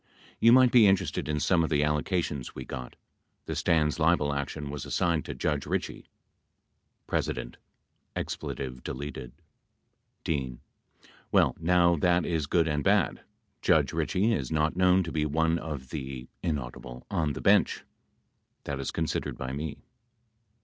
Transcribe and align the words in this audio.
You 0.39 0.51
might 0.51 0.71
be 0.71 0.87
interested 0.87 1.29
in 1.29 1.39
some 1.39 1.63
of 1.63 1.69
the 1.69 1.83
allocations 1.83 2.55
we 2.55 2.65
got. 2.65 2.95
The 3.45 3.55
Stans' 3.55 3.99
libel 3.99 4.33
action 4.33 4.71
was 4.71 4.83
assigned 4.83 5.25
to 5.25 5.35
Judge 5.35 5.67
Ritchie. 5.67 6.09
P. 7.07 7.17
(Expletive 8.15 8.81
deleted.) 8.83 9.31
D. 10.23 10.57
Well 11.31 11.55
now 11.59 11.97
that 11.97 12.25
is 12.25 12.47
good 12.47 12.67
and 12.67 12.83
bad. 12.83 13.21
Judge 13.61 13.93
Ritchie 13.93 14.33
is 14.33 14.51
not 14.51 14.75
known 14.75 15.03
to 15.03 15.11
be 15.11 15.27
one 15.27 15.59
of 15.59 15.89
the 15.89 16.27
on 16.43 17.33
the 17.33 17.41
bench, 17.41 17.83
that 18.63 18.79
is 18.79 18.89
con 18.89 19.05
sidered 19.05 19.37
by 19.37 19.51
me. 19.51 19.77